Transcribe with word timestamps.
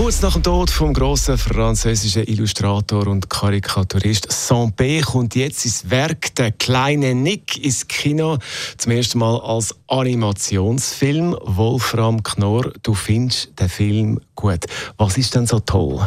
Kurz 0.00 0.22
nach 0.22 0.32
dem 0.32 0.42
Tod 0.42 0.70
vom 0.70 0.94
grossen 0.94 1.36
französischen 1.36 2.24
Illustrator 2.24 3.06
und 3.06 3.28
Karikaturist 3.28 4.30
Sampé 4.30 5.02
kommt 5.02 5.34
jetzt 5.34 5.66
ins 5.66 5.90
Werk 5.90 6.34
Der 6.36 6.52
kleine 6.52 7.14
Nick 7.14 7.62
ins 7.62 7.86
Kino. 7.86 8.38
Zum 8.78 8.92
ersten 8.92 9.18
Mal 9.18 9.38
als 9.40 9.74
Animationsfilm. 9.88 11.36
Wolfram 11.42 12.22
Knorr, 12.22 12.72
du 12.82 12.94
findest 12.94 13.60
den 13.60 13.68
Film 13.68 14.20
gut. 14.34 14.64
Was 14.96 15.18
ist 15.18 15.34
denn 15.34 15.46
so 15.46 15.60
toll? 15.60 16.00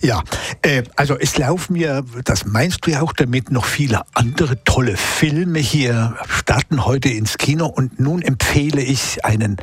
Ja, 0.00 0.22
äh, 0.62 0.82
also 0.96 1.18
es 1.18 1.36
laufen 1.36 1.74
mir, 1.74 2.02
das 2.24 2.46
meinst 2.46 2.78
du 2.86 2.92
ja 2.92 3.02
auch 3.02 3.12
damit, 3.12 3.50
noch 3.50 3.66
viele 3.66 4.00
andere 4.14 4.64
tolle 4.64 4.96
Filme 4.96 5.58
hier 5.58 6.16
starten 6.28 6.86
heute 6.86 7.10
ins 7.10 7.36
Kino 7.36 7.66
und 7.66 8.00
nun 8.00 8.22
empfehle 8.22 8.80
ich 8.80 9.22
einen 9.22 9.58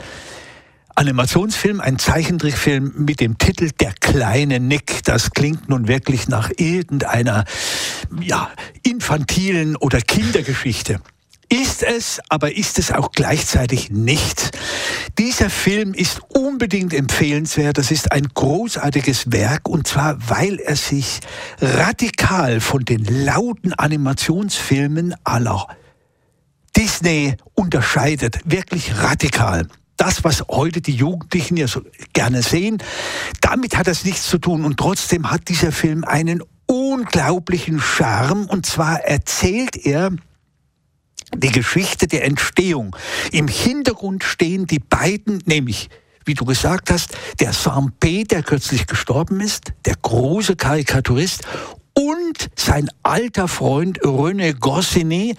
Animationsfilm, 0.96 1.80
ein 1.80 2.00
Zeichentrickfilm 2.00 2.94
mit 2.98 3.20
dem 3.20 3.38
Titel 3.38 3.70
Der 3.80 3.94
kleine 4.00 4.60
Nick. 4.60 5.04
Das 5.04 5.32
klingt 5.32 5.70
nun 5.70 5.88
wirklich 5.88 6.28
nach 6.28 6.50
irgendeiner 6.58 7.46
ja, 8.20 8.50
infantilen 8.84 9.76
oder 9.76 10.02
Kindergeschichte. 10.02 11.00
Ist 11.50 11.84
es, 11.84 12.22
aber 12.30 12.56
ist 12.56 12.80
es 12.80 12.92
auch 12.92 13.12
gleichzeitig 13.12 13.90
nicht. 13.90 14.58
Dieser 15.18 15.50
Film 15.50 15.94
ist 15.94 16.22
unbedingt 16.30 16.94
empfehlenswert. 16.94 17.78
Das 17.78 17.92
ist 17.92 18.12
ein 18.14 18.30
großartiges 18.34 19.34
Werk 19.34 19.68
und 19.68 19.86
zwar, 19.86 20.18
weil 20.30 20.60
er 20.60 20.78
sich 20.78 21.20
radikal 21.60 22.62
von 22.62 22.86
den 22.86 23.04
lauten 23.04 23.74
Animationsfilmen 23.74 25.14
aller 25.26 25.68
Disney 26.78 27.36
unterscheidet. 27.54 28.40
Wirklich 28.46 28.96
radikal 29.04 29.68
das, 30.02 30.24
was 30.24 30.44
heute 30.50 30.82
die 30.82 30.96
Jugendlichen 30.96 31.58
ja 31.58 31.68
so 31.68 31.82
gerne 32.14 32.42
sehen. 32.42 32.80
Damit 33.40 33.78
hat 33.78 33.86
das 33.86 34.04
nichts 34.04 34.28
zu 34.28 34.40
tun. 34.40 34.66
Und 34.66 34.78
trotzdem 34.78 35.30
hat 35.30 35.48
dieser 35.48 35.72
Film 35.72 36.04
einen 36.04 36.42
unglaublichen 36.66 37.80
Charme. 37.80 38.48
Und 38.48 38.66
zwar 38.66 39.02
erzählt 39.02 39.78
er 39.78 40.10
die 41.36 41.52
Geschichte 41.52 42.08
der 42.08 42.26
Entstehung. 42.26 42.96
Im 43.32 43.48
Hintergrund 43.48 44.24
stehen 44.24 44.66
die 44.66 44.80
beiden, 44.80 45.44
nämlich 45.46 45.90
wie 46.26 46.34
du 46.34 46.46
gesagt 46.46 46.90
hast, 46.90 47.16
der 47.40 47.54
Sampé, 47.54 48.28
der 48.28 48.42
kürzlich 48.42 48.88
gestorben 48.88 49.40
ist, 49.40 49.74
der 49.86 49.96
große 50.02 50.56
Karikaturist, 50.56 51.44
und 51.94 52.50
sein 52.56 52.90
alter 53.04 53.48
Freund 53.48 54.00
René 54.02 54.54
Goscinny, 54.54 55.36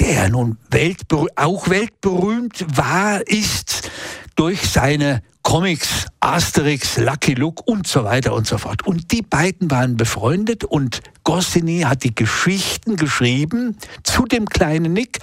der 0.00 0.28
nun 0.28 0.58
weltberüh 0.70 1.28
auch 1.36 1.68
weltberühmt 1.68 2.64
war, 2.76 3.26
ist 3.26 3.90
durch 4.36 4.62
seine 4.62 5.22
Comics, 5.42 6.06
Asterix, 6.20 6.98
Lucky 6.98 7.34
Luke 7.34 7.62
und 7.66 7.86
so 7.86 8.04
weiter 8.04 8.32
und 8.32 8.46
so 8.46 8.58
fort. 8.58 8.86
Und 8.86 9.10
die 9.10 9.22
beiden 9.22 9.70
waren 9.70 9.96
befreundet 9.96 10.64
und 10.64 11.02
Goscinny 11.24 11.80
hat 11.80 12.04
die 12.04 12.14
Geschichten 12.14 12.96
geschrieben 12.96 13.76
zu 14.04 14.24
dem 14.24 14.46
kleinen 14.46 14.92
Nick 14.92 15.18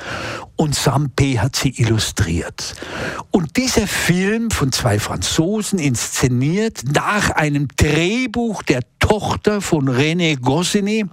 und 0.55 0.75
Sampé 0.75 1.39
hat 1.39 1.55
sie 1.55 1.69
illustriert. 1.69 2.75
Und 3.31 3.55
dieser 3.57 3.87
Film 3.87 4.51
von 4.51 4.71
zwei 4.71 4.99
Franzosen 4.99 5.79
inszeniert 5.79 6.83
nach 6.93 7.31
einem 7.31 7.67
Drehbuch 7.77 8.61
der 8.63 8.81
Tochter 8.99 9.61
von 9.61 9.89
René 9.89 10.37
Goscinny, 10.39 11.05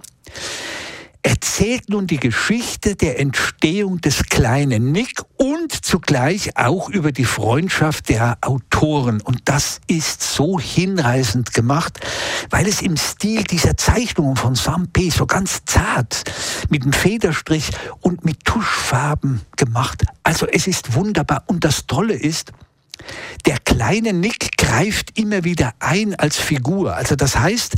erzählt 1.57 1.89
nun 1.89 2.05
die 2.05 2.19
Geschichte 2.19 2.95
der 2.95 3.19
Entstehung 3.19 3.99
des 3.99 4.25
kleinen 4.25 4.91
Nick 4.91 5.23
und 5.37 5.71
zugleich 5.71 6.55
auch 6.55 6.87
über 6.91 7.11
die 7.11 7.25
Freundschaft 7.25 8.09
der 8.09 8.37
Autoren. 8.41 9.21
Und 9.21 9.41
das 9.45 9.81
ist 9.87 10.21
so 10.21 10.59
hinreißend 10.59 11.55
gemacht, 11.55 11.99
weil 12.51 12.67
es 12.67 12.83
im 12.83 12.95
Stil 12.95 13.43
dieser 13.43 13.75
Zeichnungen 13.75 14.35
von 14.35 14.53
Sampé 14.53 15.11
so 15.11 15.25
ganz 15.25 15.65
zart 15.65 16.25
mit 16.69 16.83
dem 16.83 16.93
Federstrich 16.93 17.71
und 18.01 18.23
mit 18.23 18.45
Tuschfarben 18.45 19.41
gemacht. 19.55 20.03
Also 20.21 20.45
es 20.45 20.67
ist 20.67 20.93
wunderbar. 20.93 21.43
Und 21.47 21.63
das 21.63 21.87
Tolle 21.87 22.13
ist, 22.13 22.51
der 23.45 23.57
kleine 23.59 24.13
Nick 24.13 24.57
greift 24.57 25.17
immer 25.17 25.43
wieder 25.43 25.73
ein 25.79 26.15
als 26.15 26.37
Figur. 26.37 26.95
Also 26.95 27.15
das 27.15 27.37
heißt, 27.37 27.75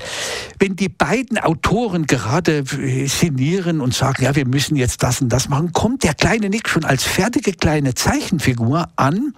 wenn 0.60 0.76
die 0.76 0.90
beiden 0.90 1.38
Autoren 1.38 2.06
gerade 2.06 2.64
sinnieren 3.08 3.82
und 3.82 3.94
sagen, 3.94 4.24
ja, 4.24 4.36
wir 4.36 4.48
müssen 4.48 4.76
jetzt 4.76 5.04
das 5.04 5.22
und 5.22 5.30
das 5.30 5.50
machen, 5.50 5.74
kommt 5.74 6.04
der 6.04 6.14
kleine 6.14 6.50
Nick 6.50 6.70
schon 6.70 6.86
als 6.86 7.04
fertige 7.04 7.54
kleine 7.54 7.94
Zeichenfigur 7.94 8.88
an 8.96 9.34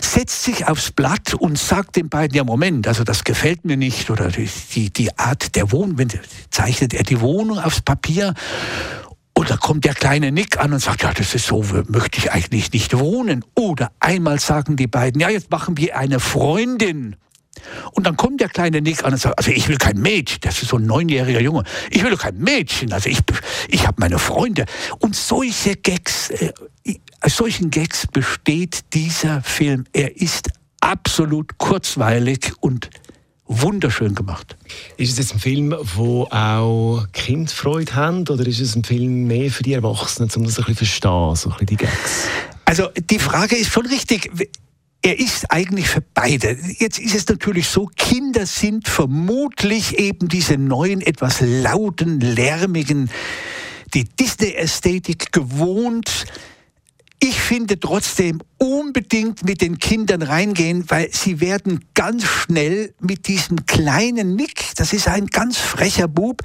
setzt 0.00 0.44
sich 0.44 0.66
aufs 0.66 0.90
Blatt 0.90 1.34
und 1.34 1.58
sagt 1.58 1.96
den 1.96 2.08
beiden, 2.08 2.36
ja 2.36 2.44
Moment, 2.44 2.88
also 2.88 3.04
das 3.04 3.24
gefällt 3.24 3.64
mir 3.64 3.76
nicht 3.76 4.10
oder 4.10 4.28
die, 4.28 4.90
die 4.90 5.18
Art 5.18 5.54
der 5.54 5.72
Wohnung, 5.72 5.98
wenn 5.98 6.08
zeichnet 6.50 6.94
er 6.94 7.02
die 7.02 7.20
Wohnung 7.20 7.58
aufs 7.58 7.80
Papier 7.80 8.34
und 9.42 9.50
da 9.50 9.56
kommt 9.56 9.84
der 9.84 9.94
kleine 9.94 10.30
Nick 10.30 10.60
an 10.60 10.72
und 10.72 10.78
sagt, 10.78 11.02
ja, 11.02 11.12
das 11.12 11.34
ist 11.34 11.48
so, 11.48 11.64
möchte 11.88 12.16
ich 12.18 12.30
eigentlich 12.30 12.70
nicht 12.70 12.96
wohnen. 12.96 13.44
Oder 13.56 13.90
einmal 13.98 14.38
sagen 14.38 14.76
die 14.76 14.86
beiden, 14.86 15.20
ja, 15.20 15.30
jetzt 15.30 15.50
machen 15.50 15.76
wir 15.76 15.98
eine 15.98 16.20
Freundin. 16.20 17.16
Und 17.90 18.06
dann 18.06 18.16
kommt 18.16 18.40
der 18.40 18.48
kleine 18.48 18.80
Nick 18.80 19.02
an 19.02 19.14
und 19.14 19.18
sagt, 19.18 19.36
also 19.36 19.50
ich 19.50 19.66
will 19.66 19.78
kein 19.78 19.98
Mädchen, 19.98 20.38
das 20.42 20.62
ist 20.62 20.68
so 20.68 20.76
ein 20.76 20.86
neunjähriger 20.86 21.40
Junge, 21.40 21.64
ich 21.90 22.04
will 22.04 22.16
kein 22.16 22.38
Mädchen, 22.38 22.92
also 22.92 23.08
ich, 23.08 23.18
ich 23.66 23.84
habe 23.84 23.96
meine 23.98 24.20
Freunde. 24.20 24.64
Und 25.00 25.16
solche 25.16 25.74
Gags, 25.74 26.30
äh, 26.30 26.52
solchen 27.26 27.70
Gags 27.70 28.06
besteht 28.06 28.94
dieser 28.94 29.42
Film. 29.42 29.86
Er 29.92 30.16
ist 30.18 30.50
absolut 30.78 31.58
kurzweilig 31.58 32.52
und 32.60 32.90
wunderschön 33.60 34.14
gemacht. 34.14 34.56
Ist 34.96 35.12
es 35.12 35.18
jetzt 35.18 35.34
ein 35.34 35.40
Film, 35.40 35.74
wo 35.94 36.24
auch 36.30 37.06
Kind 37.12 37.50
Freude 37.50 37.94
haben 37.94 38.26
oder 38.28 38.46
ist 38.46 38.60
es 38.60 38.74
ein 38.76 38.84
Film 38.84 39.26
mehr 39.26 39.50
für 39.50 39.62
die 39.62 39.74
Erwachsenen, 39.74 40.30
um 40.36 40.44
das 40.44 40.58
ein 40.58 40.64
bisschen 40.64 40.76
verstehen, 40.76 41.36
so 41.36 41.50
ein 41.50 41.52
bisschen 41.52 41.66
die 41.66 41.76
Gags? 41.76 42.26
Also 42.64 42.88
die 43.10 43.18
Frage 43.18 43.56
ist 43.56 43.72
schon 43.72 43.86
richtig. 43.86 44.30
Er 45.02 45.18
ist 45.18 45.50
eigentlich 45.50 45.88
für 45.88 46.00
beide. 46.00 46.56
Jetzt 46.78 47.00
ist 47.00 47.14
es 47.14 47.26
natürlich 47.26 47.68
so, 47.68 47.90
Kinder 47.96 48.46
sind 48.46 48.88
vermutlich 48.88 49.98
eben 49.98 50.28
diese 50.28 50.56
neuen, 50.56 51.00
etwas 51.00 51.40
lauten, 51.40 52.20
lärmigen, 52.20 53.10
die 53.94 54.04
Disney-Ästhetik 54.04 55.32
gewohnt. 55.32 56.26
Ich 57.24 57.40
finde 57.40 57.78
trotzdem 57.78 58.40
unbedingt 58.58 59.44
mit 59.44 59.60
den 59.60 59.78
Kindern 59.78 60.22
reingehen, 60.22 60.90
weil 60.90 61.08
sie 61.12 61.40
werden 61.40 61.84
ganz 61.94 62.24
schnell 62.24 62.94
mit 62.98 63.28
diesem 63.28 63.64
kleinen 63.64 64.34
Nick, 64.34 64.74
das 64.74 64.92
ist 64.92 65.06
ein 65.06 65.28
ganz 65.28 65.56
frecher 65.56 66.08
Bub, 66.08 66.42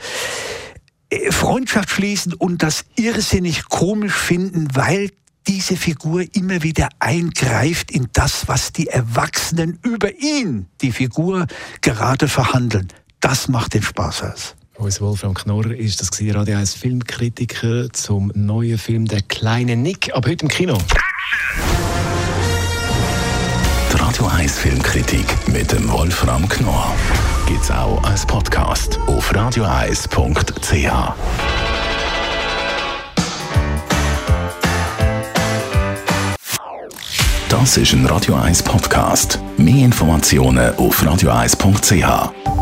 äh, 1.09 1.31
Freundschaft 1.31 1.89
schließen 1.89 2.35
und 2.35 2.61
das 2.61 2.85
irrsinnig 2.95 3.69
komisch 3.69 4.13
finden, 4.13 4.67
weil 4.75 5.09
diese 5.47 5.77
Figur 5.77 6.23
immer 6.35 6.61
wieder 6.61 6.89
eingreift 6.99 7.89
in 7.89 8.09
das, 8.13 8.47
was 8.47 8.71
die 8.71 8.85
Erwachsenen 8.85 9.79
über 9.81 10.13
ihn, 10.13 10.67
die 10.81 10.91
Figur, 10.91 11.47
gerade 11.81 12.27
verhandeln. 12.27 12.89
Das 13.19 13.47
macht 13.47 13.73
den 13.73 13.81
Spaß 13.81 14.21
aus. 14.21 14.56
Unser 14.79 15.01
Wolfram 15.01 15.33
Knorr 15.33 15.71
ist 15.71 15.99
das 16.01 16.11
Radio 16.35 16.55
1 16.55 16.75
Filmkritiker 16.75 17.91
zum 17.93 18.31
neuen 18.35 18.77
Film 18.77 19.07
Der 19.07 19.21
kleine 19.23 19.75
Nick, 19.75 20.13
ab 20.13 20.27
heute 20.27 20.45
im 20.45 20.49
Kino. 20.49 20.77
Die 23.91 23.97
Radio 23.97 24.27
1 24.27 24.59
Filmkritik 24.59 25.25
mit 25.47 25.71
dem 25.71 25.91
Wolfram 25.91 26.47
Knorr 26.47 26.93
gibt's 27.47 27.71
auch 27.71 28.03
als 28.03 28.23
Podcast 28.27 28.99
auf 29.07 29.33
radioeis.ch. 29.33 30.91
Das 37.49 37.77
ist 37.77 37.93
ein 37.93 38.05
Radio 38.05 38.35
1 38.35 38.61
Podcast. 38.61 39.39
Mehr 39.57 39.85
Informationen 39.85 40.75
auf 40.75 41.03
radioeis.ch. 41.03 42.56